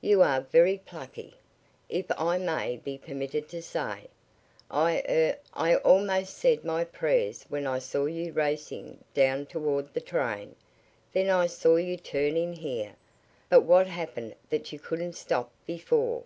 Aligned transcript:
You 0.00 0.22
are 0.22 0.42
very 0.42 0.78
plucky, 0.78 1.34
if 1.88 2.06
I 2.16 2.38
may 2.38 2.76
be 2.76 2.96
permitted 2.96 3.48
to 3.48 3.60
say 3.60 4.02
so. 4.04 4.08
I 4.78 5.02
er 5.08 5.38
I 5.54 5.74
almost 5.74 6.36
said 6.38 6.64
my 6.64 6.84
prayers 6.84 7.42
when 7.48 7.66
I 7.66 7.80
saw 7.80 8.04
you 8.06 8.30
racing 8.32 9.02
down 9.12 9.44
toward 9.46 9.92
the 9.92 10.00
train. 10.00 10.54
Then 11.12 11.28
I 11.30 11.48
saw 11.48 11.74
you 11.74 11.96
turn 11.96 12.36
in 12.36 12.52
here. 12.52 12.94
But 13.48 13.62
what 13.62 13.88
happened 13.88 14.36
that 14.50 14.72
you 14.72 14.78
couldn't 14.78 15.14
stop 15.14 15.50
before?" 15.66 16.22